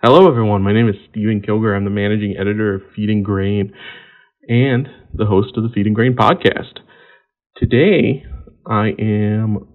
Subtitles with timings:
[0.00, 0.62] Hello, everyone.
[0.62, 1.76] My name is Steven Kilger.
[1.76, 3.72] I'm the managing editor of Feed and Grain
[4.48, 6.78] and the host of the Feed and Grain podcast.
[7.56, 8.24] Today,
[8.64, 9.66] I am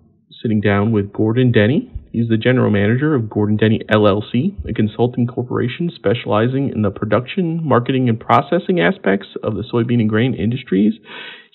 [0.41, 1.91] sitting down with Gordon Denny.
[2.13, 7.59] He's the general manager of Gordon Denny LLC, a consulting corporation specializing in the production,
[7.61, 10.93] marketing, and processing aspects of the soybean and grain industries.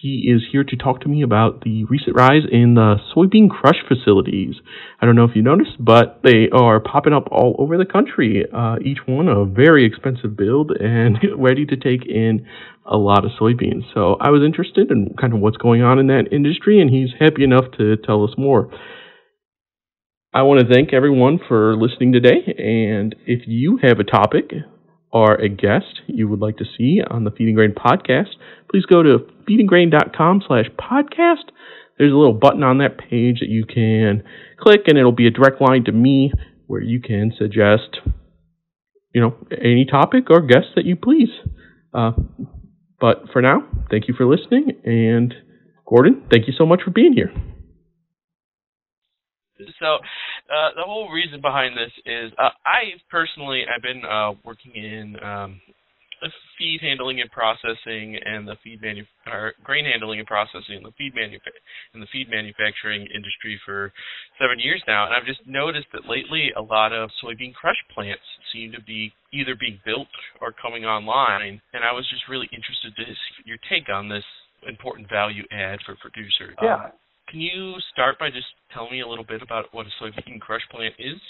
[0.00, 3.78] He is here to talk to me about the recent rise in the soybean crush
[3.88, 4.54] facilities.
[5.00, 8.44] I don't know if you noticed, but they are popping up all over the country.
[8.54, 12.46] Uh, each one a very expensive build and ready to take in
[12.86, 13.92] a lot of soybeans.
[13.92, 17.10] So I was interested in kind of what's going on in that industry, and he's
[17.18, 18.70] happy enough to tell us more.
[20.32, 24.52] I want to thank everyone for listening today, and if you have a topic
[25.10, 28.36] or a guest you would like to see on the Feed and Grain podcast,
[28.70, 31.50] please go to feedandgrain.com slash podcast.
[31.98, 34.22] There's a little button on that page that you can
[34.60, 36.32] click and it'll be a direct line to me
[36.66, 37.98] where you can suggest,
[39.14, 41.30] you know, any topic or guest that you please.
[41.92, 42.12] Uh,
[43.00, 44.72] but for now, thank you for listening.
[44.84, 45.34] And
[45.86, 47.32] Gordon, thank you so much for being here.
[49.80, 54.72] So, uh, the whole reason behind this is uh, I personally I've been uh, working
[54.74, 55.60] in um,
[56.58, 59.06] feed handling and processing and the feed manu-
[59.62, 61.38] grain handling and processing and the feed manu-
[61.94, 63.92] in the feed manufacturing industry for
[64.38, 68.22] seven years now, and I've just noticed that lately a lot of soybean crush plants
[68.52, 70.08] seem to be either being built
[70.40, 74.24] or coming online, and I was just really interested to see your take on this
[74.66, 76.56] important value add for producers.
[76.60, 76.74] Yeah.
[76.74, 76.92] Um,
[77.28, 80.62] can you start by just telling me a little bit about what a soybean crush
[80.70, 81.20] plant is?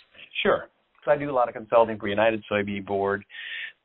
[0.43, 0.69] Sure.
[1.09, 3.25] I do a lot of consulting for United Soybean Board,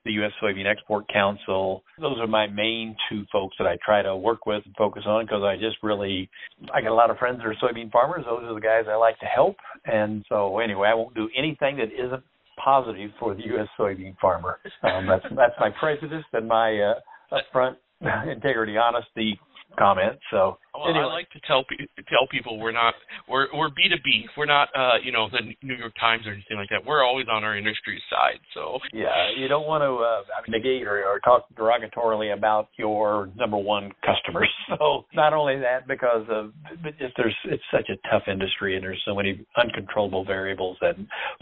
[0.06, 0.32] the U.S.
[0.42, 1.84] Soybean Export Council.
[2.00, 5.26] Those are my main two folks that I try to work with and focus on
[5.26, 6.30] because I just really,
[6.74, 8.26] I got a lot of friends that are soybean farmers.
[8.26, 9.56] Those are the guys I like to help.
[9.86, 12.24] And so anyway, I won't do anything that isn't
[12.64, 13.68] positive for the U.S.
[13.80, 14.60] soybean farmer.
[14.84, 17.76] Um, that's that's my prejudice and my uh, upfront
[18.32, 19.40] integrity, honesty
[19.78, 20.20] comment.
[20.32, 21.06] So well, anyway.
[21.06, 22.94] I like to tell pe- tell people we're not
[23.28, 24.26] we're we're B two B.
[24.38, 26.86] We're not uh you know the New York Times or anything like that.
[26.86, 28.40] We're always on our industry side.
[28.54, 33.58] So yeah, you don't want to uh, negate or, or talk derogatorily about your number
[33.58, 34.50] one customers.
[34.80, 36.52] So not only that, because of
[36.82, 40.96] but just there's it's such a tough industry and there's so many uncontrollable variables that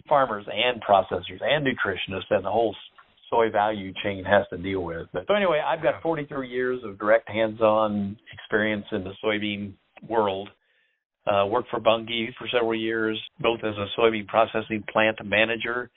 [0.09, 2.75] farmers and processors and nutritionists and the whole
[3.31, 5.07] soy value chain has to deal with.
[5.13, 9.73] But so anyway, I've got 43 years of direct hands-on experience in the soybean
[10.07, 10.49] world.
[11.25, 15.89] Uh, worked for Bunge for several years, both as a soybean processing plant manager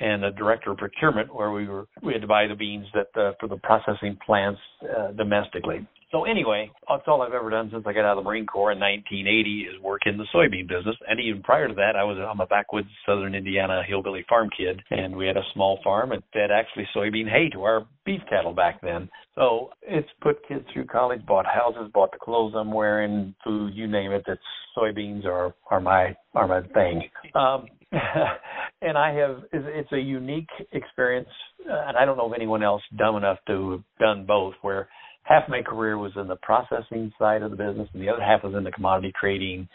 [0.00, 3.06] and a director of procurement, where we were we had to buy the beans that
[3.20, 5.86] uh, for the processing plants uh, domestically.
[6.12, 8.72] So anyway, that's all I've ever done since I got out of the Marine Corps
[8.72, 10.94] in 1980 is work in the soybean business.
[11.08, 14.82] And even prior to that, I was I'm a backwoods Southern Indiana hillbilly farm kid,
[14.90, 18.52] and we had a small farm and fed actually soybean hay to our beef cattle
[18.52, 19.08] back then.
[19.36, 23.86] So it's put kids through college, bought houses, bought the clothes I'm wearing, food, you
[23.86, 24.22] name it.
[24.26, 24.40] That's
[24.76, 27.08] soybeans are are my are my thing.
[27.34, 27.64] Um,
[28.82, 31.28] and I have it's a unique experience,
[31.66, 34.54] and I don't know of anyone else dumb enough to have done both.
[34.60, 34.88] Where
[35.24, 38.42] half my career was in the processing side of the business, and the other half
[38.42, 39.68] was in the commodity trading,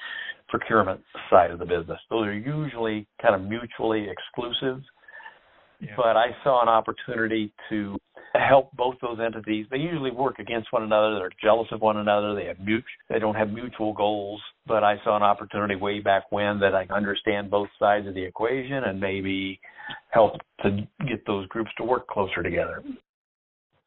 [0.50, 2.00] procurement side of the business.
[2.10, 4.82] Those are usually kind of mutually exclusive.
[5.80, 5.92] Yeah.
[5.96, 7.98] But I saw an opportunity to
[8.34, 9.68] help both those entities.
[9.70, 11.16] They usually work against one another.
[11.16, 12.34] They're jealous of one another.
[12.34, 14.42] They have mut- They don't have mutual goals.
[14.66, 18.24] But I saw an opportunity way back when that I understand both sides of the
[18.24, 19.60] equation and maybe
[20.10, 20.34] help
[20.64, 22.84] to get those groups to work closer together.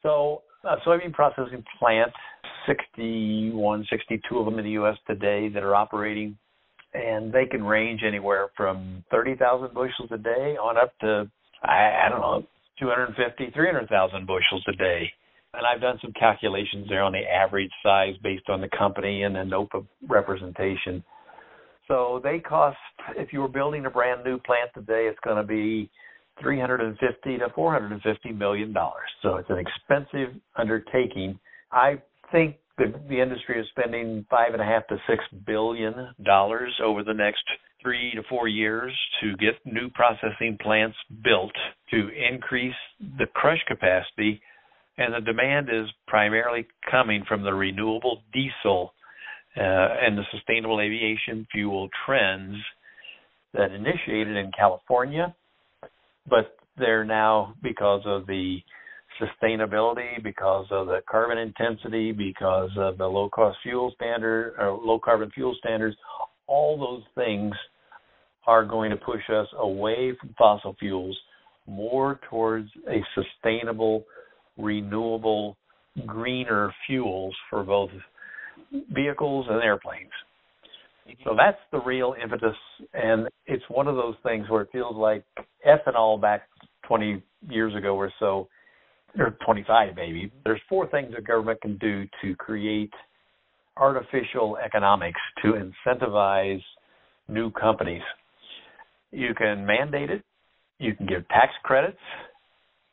[0.03, 2.13] So, a soybean processing plant,
[2.67, 4.97] 61, 62 of them in the U.S.
[5.07, 6.37] today that are operating,
[6.95, 11.31] and they can range anywhere from 30,000 bushels a day on up to
[11.63, 12.47] I, I don't know
[12.79, 15.13] 250, 300,000 bushels a day.
[15.53, 19.35] And I've done some calculations there on the average size based on the company and
[19.35, 21.03] the NOPA representation.
[21.89, 22.79] So they cost,
[23.17, 25.91] if you were building a brand new plant today, it's going to be
[26.41, 29.09] 350 to 450 million dollars.
[29.23, 31.39] So it's an expensive undertaking.
[31.73, 35.95] I think the, the industry is spending five and a half to six billion
[36.25, 37.43] dollars over the next
[37.83, 38.93] three to four years
[39.23, 41.53] to get new processing plants built
[41.91, 42.75] to increase
[43.19, 44.41] the crush capacity,
[44.99, 48.93] and the demand is primarily coming from the renewable diesel
[49.57, 52.57] uh, and the sustainable aviation fuel trends
[53.55, 55.35] that initiated in California,
[56.29, 58.59] but they're now because of the
[59.21, 64.99] sustainability, because of the carbon intensity, because of the low cost fuel standard or low
[64.99, 65.97] carbon fuel standards,
[66.47, 67.55] all those things
[68.47, 71.19] are going to push us away from fossil fuels
[71.67, 74.05] more more towards a sustainable,
[74.59, 75.57] renewable,
[76.07, 77.91] greener fuels for both
[78.93, 80.11] vehicles and airplanes.
[81.25, 82.57] So that's the real impetus,
[82.95, 85.25] and it's one of those things where it feels like
[85.67, 86.43] ethanol back
[86.87, 88.49] 20 years ago or so,
[89.19, 90.31] or 25 maybe.
[90.45, 92.93] There's four things the government can do to create
[93.77, 96.63] artificial economics to incentivize
[97.29, 98.03] new companies.
[99.11, 100.23] You can mandate it,
[100.79, 101.99] you can give tax credits,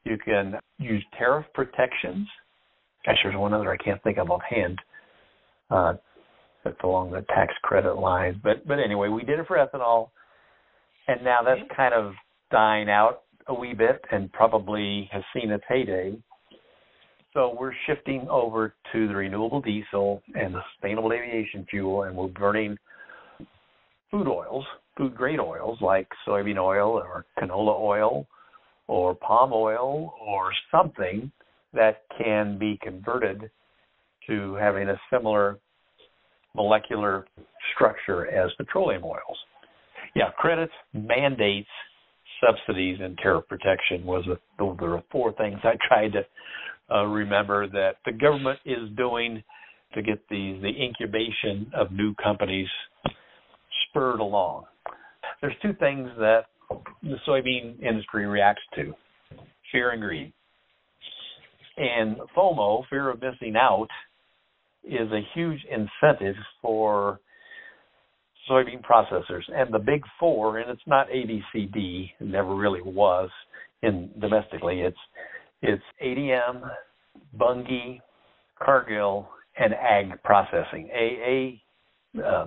[0.04, 2.28] you can use tariff protections.
[3.06, 4.80] Gosh, there's one other I can't think of offhand.
[5.70, 5.94] Uh,
[6.68, 8.40] that's along the tax credit line.
[8.44, 10.10] But but anyway, we did it for ethanol,
[11.08, 11.76] and now that's mm-hmm.
[11.76, 12.14] kind of
[12.52, 16.18] dying out a wee bit and probably has seen its heyday.
[17.34, 22.28] So we're shifting over to the renewable diesel and the sustainable aviation fuel, and we're
[22.28, 22.78] burning
[24.10, 24.66] food oils,
[24.98, 28.26] food grade oils like soybean oil or canola oil
[28.88, 31.32] or palm oil or something
[31.74, 33.52] that can be converted
[34.28, 35.60] to having a similar
[36.56, 37.26] molecular
[37.76, 39.38] structure as petroleum oils.
[40.16, 41.70] Yeah, credits, mandates,
[42.42, 47.04] subsidies, and tariff protection was a, those are the four things I tried to uh,
[47.04, 49.44] remember that the government is doing
[49.94, 52.68] to get the the incubation of new companies
[53.90, 54.66] spurred along.
[55.42, 56.46] There's two things that
[57.04, 58.94] the soybean industry reacts to:
[59.72, 60.34] fear and greed.
[61.78, 63.88] And FOMO, fear of missing out,
[64.88, 67.20] is a huge incentive for
[68.50, 69.44] soybean processors.
[69.54, 73.30] And the big four, and it's not ABCD, never really was
[73.84, 74.82] in domestically.
[74.82, 74.98] It's
[75.62, 76.70] it's ADM,
[77.38, 78.00] Bunge,
[78.62, 80.90] Cargill, and Ag Processing.
[80.94, 81.60] AA
[82.24, 82.46] uh,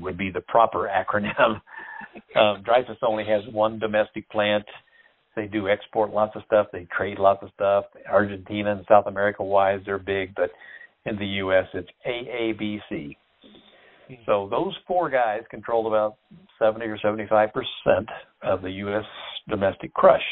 [0.00, 1.60] would be the proper acronym.
[2.36, 4.64] um, Dreyfus only has one domestic plant.
[5.36, 6.66] They do export lots of stuff.
[6.72, 7.84] They trade lots of stuff.
[8.10, 10.50] Argentina and South America wise, they're big, but
[11.06, 13.16] in the U.S., it's AABC.
[14.08, 14.14] Hmm.
[14.26, 16.16] So those four guys control about
[16.58, 18.08] 70 or 75 percent
[18.42, 19.04] of the U.S.
[19.48, 20.22] domestic crush.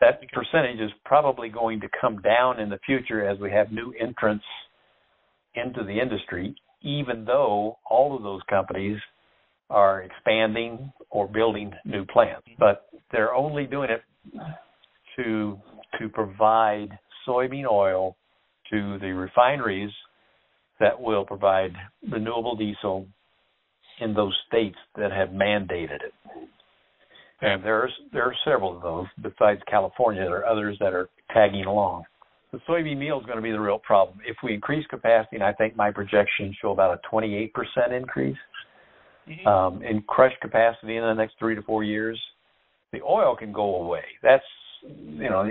[0.00, 3.94] That percentage is probably going to come down in the future as we have new
[4.00, 4.44] entrants
[5.54, 8.98] into the industry, even though all of those companies
[9.70, 12.46] are expanding or building new plants.
[12.46, 12.54] Hmm.
[12.58, 14.02] But they're only doing it
[15.16, 15.58] to
[16.00, 18.16] to provide soybean oil
[18.70, 19.92] to the refineries
[20.80, 21.72] that will provide
[22.10, 23.06] renewable diesel
[24.00, 26.12] in those states that have mandated it.
[27.40, 30.22] And there's there are several of those besides California.
[30.22, 32.04] There are others that are tagging along.
[32.52, 34.18] The soybean meal is going to be the real problem.
[34.24, 37.50] If we increase capacity, and I think my projections show about a 28%
[37.90, 38.36] increase
[39.28, 39.46] mm-hmm.
[39.46, 42.20] um, in crush capacity in the next three to four years,
[42.92, 44.04] the oil can go away.
[44.22, 44.44] That's
[44.82, 45.42] you know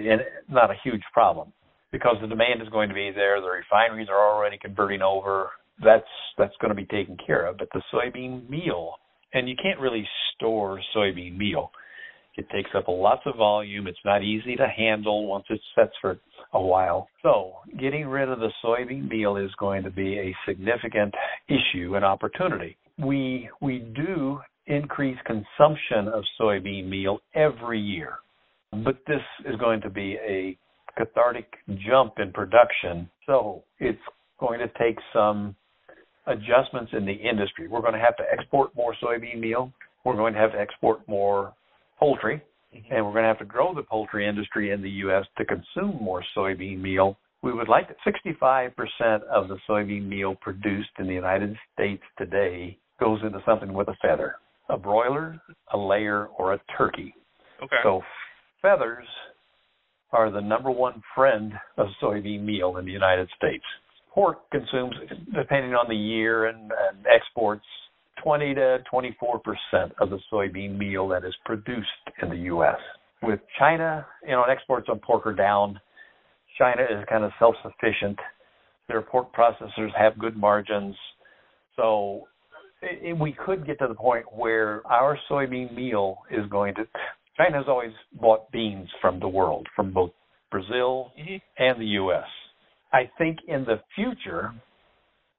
[0.49, 1.51] not a huge problem
[1.93, 3.39] because the demand is going to be there.
[3.39, 5.51] The refineries are already converting over.
[5.81, 6.03] That's
[6.37, 7.57] that's going to be taken care of.
[7.57, 8.95] But the soybean meal,
[9.33, 10.05] and you can't really
[10.35, 11.71] store soybean meal.
[12.35, 13.85] It takes up lots of volume.
[13.85, 16.17] It's not easy to handle once it sets for
[16.53, 17.07] a while.
[17.21, 21.13] So, getting rid of the soybean meal is going to be a significant
[21.47, 22.75] issue and opportunity.
[22.97, 28.15] We we do increase consumption of soybean meal every year.
[28.71, 30.57] But this is going to be a
[30.97, 31.53] cathartic
[31.87, 33.09] jump in production.
[33.25, 33.99] So it's
[34.39, 35.55] going to take some
[36.27, 37.67] adjustments in the industry.
[37.67, 39.71] We're going to have to export more soybean meal.
[40.05, 41.53] We're going to have to export more
[41.99, 42.41] poultry.
[42.75, 42.93] Mm-hmm.
[42.93, 45.25] And we're going to have to grow the poultry industry in the U.S.
[45.37, 47.17] to consume more soybean meal.
[47.41, 48.71] We would like that 65%
[49.23, 53.95] of the soybean meal produced in the United States today goes into something with a
[54.01, 54.35] feather
[54.69, 55.41] a broiler,
[55.73, 57.13] a layer, or a turkey.
[57.61, 57.75] Okay.
[57.83, 58.01] So
[58.61, 59.05] feathers
[60.13, 63.63] are the number one friend of soybean meal in the United States.
[64.13, 64.93] Pork consumes,
[65.35, 67.65] depending on the year and, and exports,
[68.23, 71.87] 20 to 24 percent of the soybean meal that is produced
[72.21, 72.77] in the U.S.
[73.23, 75.79] With China, you know, exports on pork are down.
[76.57, 78.19] China is kind of self-sufficient.
[78.87, 80.95] Their pork processors have good margins,
[81.75, 82.27] so
[82.81, 86.83] it, we could get to the point where our soybean meal is going to
[87.37, 90.11] China has always bought beans from the world, from both
[90.51, 91.37] Brazil mm-hmm.
[91.57, 92.27] and the U.S.
[92.91, 94.53] I think in the future,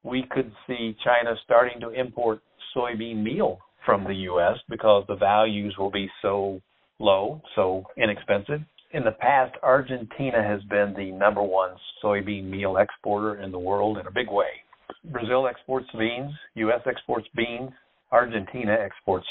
[0.02, 2.40] we could see China starting to import
[2.76, 4.58] soybean meal from the U.S.
[4.68, 6.60] because the values will be so
[6.98, 8.60] low, so inexpensive.
[8.92, 11.70] In the past, Argentina has been the number one
[12.02, 14.46] soybean meal exporter in the world in a big way.
[15.12, 16.80] Brazil exports beans, U.S.
[16.86, 17.70] exports beans,
[18.10, 19.26] Argentina exports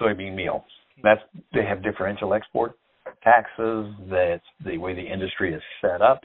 [0.00, 0.64] soybean meal.
[1.02, 1.20] That's
[1.52, 2.76] they have differential export
[3.22, 6.20] taxes, that's the way the industry is set up.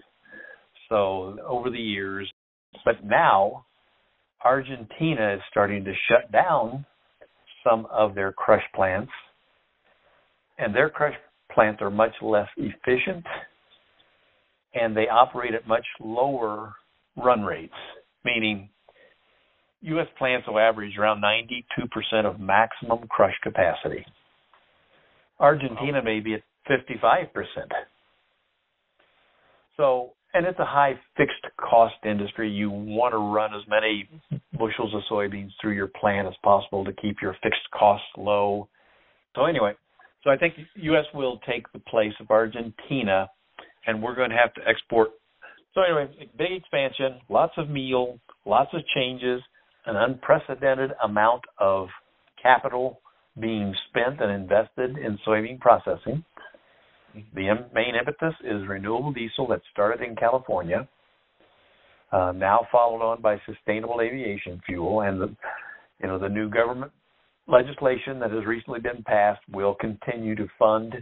[0.89, 2.29] So over the years,
[2.85, 3.65] but now
[4.43, 6.85] Argentina is starting to shut down
[7.63, 9.11] some of their crush plants,
[10.57, 11.15] and their crush
[11.53, 13.25] plants are much less efficient
[14.73, 16.73] and they operate at much lower
[17.17, 17.73] run rates,
[18.23, 18.69] meaning
[19.81, 20.07] U.S.
[20.17, 24.05] plants will average around 92% of maximum crush capacity.
[25.39, 27.27] Argentina may be at 55%.
[29.77, 32.49] So, and it's a high fixed cost industry.
[32.49, 34.09] You want to run as many
[34.53, 38.67] bushels of soybeans through your plant as possible to keep your fixed costs low.
[39.35, 39.73] So anyway,
[40.23, 41.05] so I think U.S.
[41.13, 43.29] will take the place of Argentina,
[43.87, 45.09] and we're going to have to export.
[45.73, 49.41] So anyway, big expansion, lots of meal, lots of changes,
[49.85, 51.87] an unprecedented amount of
[52.41, 52.99] capital
[53.39, 56.23] being spent and invested in soybean processing.
[57.33, 60.87] The main impetus is renewable diesel that started in California,
[62.11, 65.35] uh, now followed on by sustainable aviation fuel, and the
[66.01, 66.91] you know the new government
[67.47, 70.93] legislation that has recently been passed will continue to fund,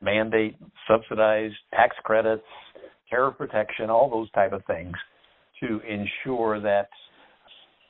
[0.00, 0.56] mandate,
[0.88, 2.42] subsidize tax credits,
[3.10, 4.94] tariff protection, all those type of things
[5.60, 6.88] to ensure that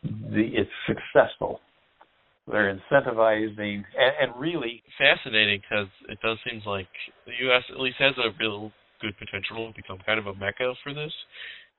[0.03, 1.61] the, it's successful.
[2.51, 6.89] They're incentivizing and, and really fascinating because it does seem like
[7.27, 7.63] the U.S.
[7.71, 11.13] at least has a real good potential to become kind of a mecca for this.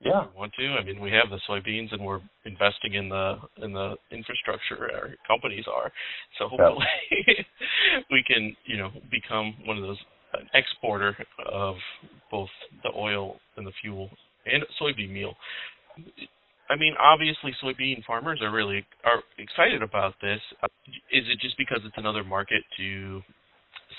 [0.02, 0.66] Yeah, we want to.
[0.80, 4.90] I mean, we have the soybeans, and we're investing in the in the infrastructure.
[4.94, 5.92] Our companies are,
[6.38, 7.44] so hopefully yeah.
[8.12, 9.98] we can, you know, become one of those
[10.34, 11.18] an exporter
[11.52, 11.76] of
[12.32, 12.50] both
[12.84, 14.10] the oil and the fuel
[14.46, 15.34] and soybean meal.
[16.70, 20.40] I mean, obviously, soybean farmers are really are excited about this.
[21.12, 23.22] Is it just because it's another market to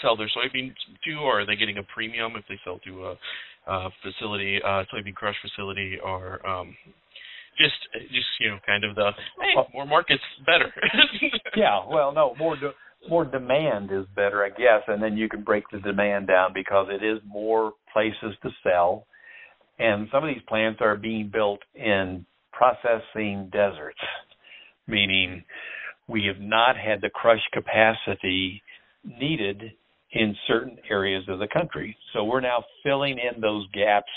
[0.00, 0.74] sell their soybeans
[1.04, 3.18] to, or are they getting a premium if they sell to a
[3.66, 6.76] uh, facility, uh, soybean crush facility, or um,
[7.58, 7.74] just
[8.08, 9.10] just you know kind of the
[9.40, 10.72] hey, more markets better.
[11.56, 12.74] yeah, well, no, more de-
[13.08, 16.86] more demand is better, I guess, and then you can break the demand down because
[16.90, 19.06] it is more places to sell,
[19.78, 22.24] and some of these plants are being built in
[22.60, 23.98] processing deserts,
[24.86, 25.42] meaning
[26.08, 28.62] we have not had the crush capacity
[29.02, 29.72] needed
[30.12, 31.96] in certain areas of the country.
[32.12, 34.10] So we're now filling in those gaps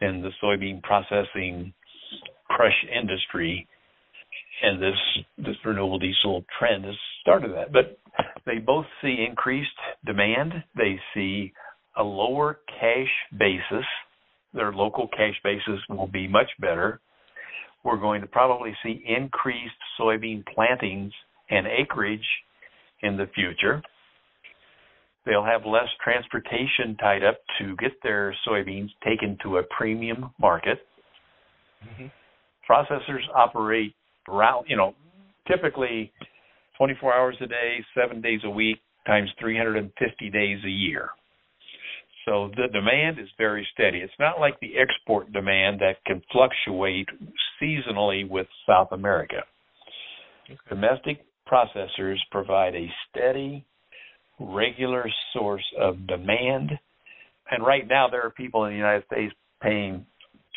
[0.00, 1.72] in the soybean processing
[2.48, 3.66] crush industry
[4.62, 7.72] and this this renewable diesel trend has started that.
[7.72, 7.98] But
[8.46, 9.68] they both see increased
[10.04, 10.52] demand.
[10.76, 11.52] They see
[11.96, 13.84] a lower cash basis.
[14.54, 17.00] Their local cash basis will be much better.
[17.86, 21.12] We're going to probably see increased soybean plantings
[21.50, 22.26] and acreage
[23.02, 23.80] in the future.
[25.24, 30.78] They'll have less transportation tied up to get their soybeans taken to a premium market.
[31.84, 32.06] Mm-hmm.
[32.68, 33.94] Processors operate
[34.28, 34.96] around, you know,
[35.46, 36.12] typically
[36.78, 41.10] 24 hours a day, seven days a week, times 350 days a year.
[42.24, 43.98] So the demand is very steady.
[43.98, 47.08] It's not like the export demand that can fluctuate
[47.62, 49.42] seasonally with South America.
[50.68, 53.64] Domestic processors provide a steady,
[54.38, 56.70] regular source of demand.
[57.50, 60.06] And right now, there are people in the United States paying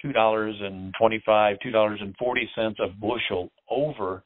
[0.02, 4.24] two dollars and twenty-five, two dollars and forty cents a bushel over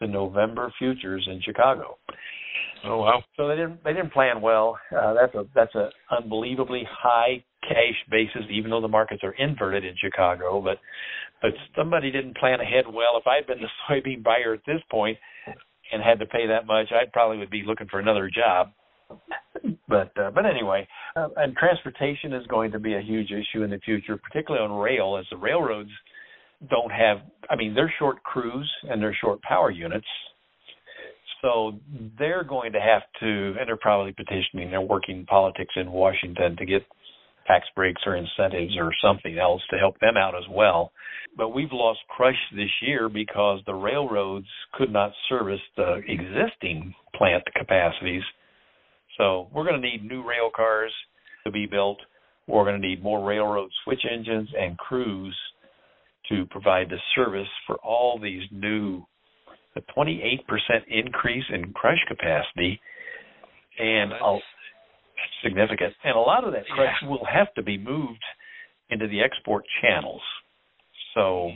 [0.00, 1.98] the November futures in Chicago.
[2.84, 3.22] Oh wow!
[3.36, 4.78] So they didn't they didn't plan well.
[4.90, 9.84] Uh, that's a that's a unbelievably high cash basis, even though the markets are inverted
[9.84, 10.60] in Chicago.
[10.60, 10.78] But
[11.42, 13.18] but somebody didn't plan ahead well.
[13.18, 15.18] If I'd been the soybean buyer at this point
[15.92, 18.70] and had to pay that much, I'd probably would be looking for another job
[19.88, 23.70] but uh, but anyway, uh, and transportation is going to be a huge issue in
[23.70, 25.90] the future, particularly on rail, as the railroads
[26.70, 27.18] don't have.
[27.48, 30.06] I mean, they're short crews and they're short power units,
[31.42, 31.72] so
[32.18, 34.70] they're going to have to, and they're probably petitioning.
[34.70, 36.82] They're working politics in Washington to get
[37.46, 40.92] tax breaks or incentives or something else to help them out as well.
[41.36, 47.44] But we've lost crush this year because the railroads could not service the existing plant
[47.56, 48.22] capacities
[49.20, 50.92] so we're going to need new rail cars
[51.44, 51.98] to be built.
[52.46, 55.36] We're going to need more railroad switch engines and crews
[56.30, 59.04] to provide the service for all these new,
[59.76, 60.40] a 28%
[60.88, 62.80] increase in crush capacity,
[63.78, 64.38] and a,
[65.42, 65.94] significant.
[66.04, 67.08] And a lot of that crush yeah.
[67.08, 68.22] will have to be moved
[68.90, 70.22] into the export channels.
[71.14, 71.50] So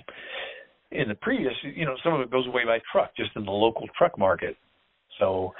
[0.91, 3.51] in the previous, you know, some of it goes away by truck, just in the
[3.51, 4.57] local truck market.
[5.19, 5.53] So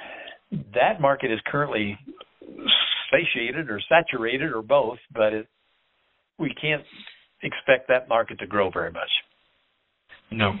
[0.73, 1.97] that market is currently
[3.11, 5.47] satiated or saturated or both, but it,
[6.39, 6.83] we can't
[7.43, 9.09] expect that market to grow very much.
[10.31, 10.53] No.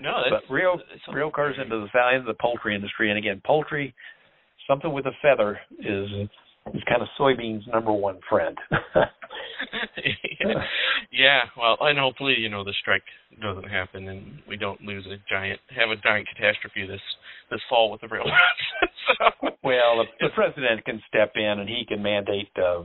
[0.00, 3.40] No, that's, but real that's real cars into the of the poultry industry, and again,
[3.44, 3.94] poultry,
[4.68, 6.28] something with a feather is
[6.74, 8.56] is kind of soybeans' number one friend.
[11.12, 13.02] yeah, well, and hopefully, you know, the strike
[13.40, 17.00] doesn't happen and we don't lose a giant, have a giant catastrophe this
[17.50, 18.32] this fall with the railroads.
[19.18, 22.48] so, well, the, the president can step in and he can mandate.
[22.56, 22.82] Uh,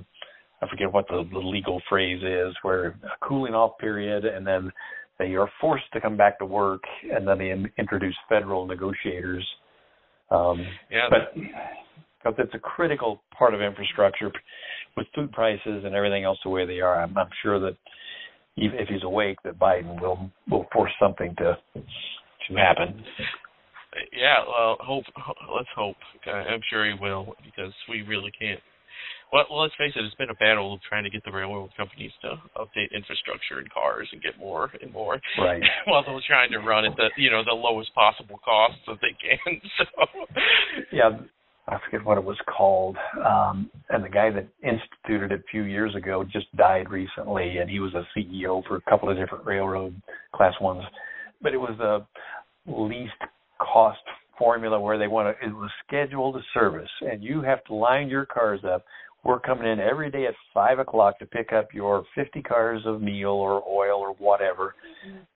[0.62, 4.72] I forget what the, the legal phrase is, where a cooling off period, and then
[5.20, 9.46] they are forced to come back to work, and then they introduce federal negotiators.
[10.32, 14.32] Um, yeah, but because it's a critical part of infrastructure
[14.96, 17.02] with food prices and everything else the way they are.
[17.02, 17.76] I'm, I'm sure that
[18.56, 23.04] even if he's awake, that Biden will will force something to to happen.
[24.12, 25.06] Yeah, well, hope.
[25.56, 25.98] Let's hope.
[26.26, 28.60] I'm sure he will because we really can't.
[29.34, 30.06] Well, well, let's face it.
[30.06, 34.08] It's been a battle trying to get the railroad companies to update infrastructure and cars
[34.12, 35.20] and get more and more.
[35.40, 35.62] Right.
[35.86, 39.18] While they're trying to run at the you know the lowest possible cost that they
[39.20, 39.60] can.
[39.78, 39.86] So.
[40.92, 41.10] Yeah,
[41.68, 42.96] I forget what it was called.
[43.26, 47.70] Um, and the guy that instituted it a few years ago just died recently, and
[47.70, 50.00] he was a CEO for a couple of different railroad
[50.36, 50.84] class ones.
[51.42, 52.06] But it was the
[52.72, 53.14] least
[53.60, 54.00] cost
[54.38, 55.48] formula where they want to.
[55.48, 58.86] It was scheduled service, and you have to line your cars up.
[59.24, 63.02] We're coming in every day at five o'clock to pick up your 50 cars of
[63.02, 64.76] meal or oil or whatever.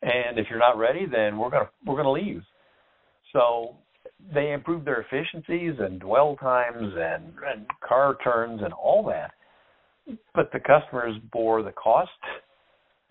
[0.01, 2.41] And if you're not ready, then we're gonna we're gonna leave.
[3.31, 3.75] So
[4.33, 9.31] they improved their efficiencies and dwell times and, and car turns and all that.
[10.33, 12.09] But the customers bore the cost.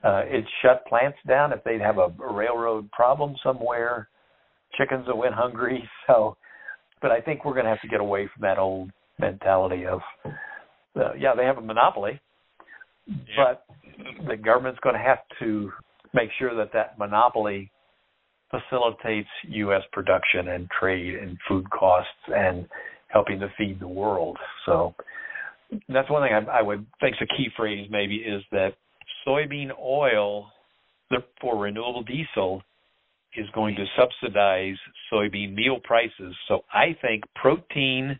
[0.05, 4.09] Uh, it shut plants down if they'd have a, a railroad problem somewhere.
[4.77, 5.89] Chickens that went hungry.
[6.07, 6.37] So,
[7.03, 9.99] but I think we're going to have to get away from that old mentality of,
[10.97, 12.21] uh, yeah, they have a monopoly,
[13.07, 13.15] yeah.
[13.37, 13.65] but
[14.29, 15.71] the government's going to have to
[16.15, 17.71] make sure that that monopoly
[18.51, 19.83] facilitates U.S.
[19.93, 22.67] production and trade and food costs and
[23.09, 24.39] helping to feed the world.
[24.65, 24.95] So
[25.89, 28.71] that's one thing I, I would think a key phrase maybe is that
[29.27, 30.51] soybean oil
[31.41, 32.63] for renewable diesel
[33.37, 34.77] is going to subsidize
[35.13, 36.35] soybean meal prices.
[36.49, 38.19] So I think protein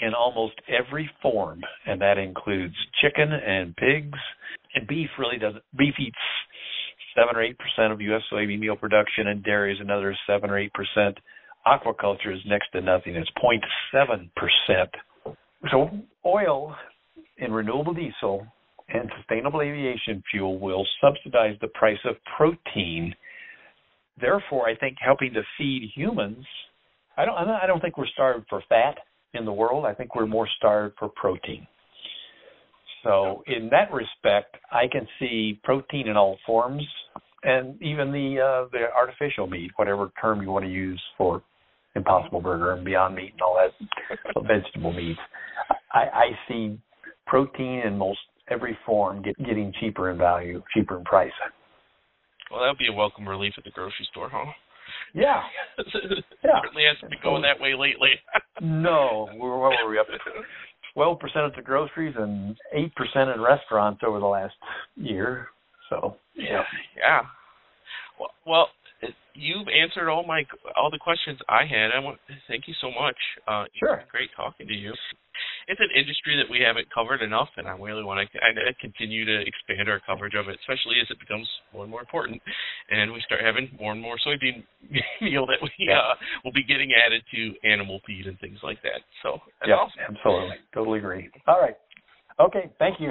[0.00, 4.18] in almost every form, and that includes chicken and pigs,
[4.74, 5.62] and beef really doesn't.
[5.76, 6.16] Beef eats
[7.14, 8.22] seven or eight percent of U.S.
[8.32, 11.18] soybean meal production, and dairy is another seven or eight percent.
[11.66, 14.90] Aquaculture is next to nothing; it's 0.7 percent.
[15.70, 15.90] So,
[16.24, 16.74] oil
[17.38, 18.46] and renewable diesel
[18.88, 23.14] and sustainable aviation fuel will subsidize the price of protein.
[24.20, 26.44] Therefore, I think helping to feed humans.
[27.16, 27.36] I don't.
[27.36, 28.96] I don't think we're starved for fat
[29.34, 29.84] in the world.
[29.86, 31.66] I think we're more starved for protein.
[33.02, 36.86] So in that respect, I can see protein in all forms,
[37.42, 41.42] and even the uh, the artificial meat, whatever term you want to use for
[41.94, 45.16] Impossible Burger and Beyond Meat and all that vegetable meat.
[45.92, 46.78] I, I see
[47.26, 48.18] protein in most
[48.50, 51.32] every form get, getting cheaper in value, cheaper in price.
[52.50, 54.50] Well, that would be a welcome relief at the grocery store, huh?
[55.14, 55.42] Yeah.
[56.44, 56.60] yeah.
[56.62, 58.10] Certainly hasn't been going that way lately.
[58.60, 60.18] no, we're what were we up to?
[60.94, 64.54] twelve percent at the groceries and eight percent in restaurants over the last
[64.96, 65.48] year.
[65.88, 66.62] So yeah,
[66.96, 67.20] yeah.
[68.18, 68.68] Well, well,
[69.34, 70.44] you've answered all my
[70.76, 71.90] all the questions I had.
[71.94, 73.16] I want thank you so much.
[73.46, 74.92] Uh, sure, great talking to you
[75.68, 79.24] it's an industry that we haven't covered enough, and I really want to I continue
[79.24, 82.40] to expand our coverage of it, especially as it becomes more and more important,
[82.90, 84.64] and we start having more and more soybean
[85.20, 85.98] meal that we yeah.
[85.98, 89.06] uh, will be getting added to animal feed and things like that.
[89.22, 90.16] So yeah, awesome.
[90.16, 91.30] absolutely, totally agree.
[91.46, 91.76] All right,
[92.40, 93.10] okay, thank you.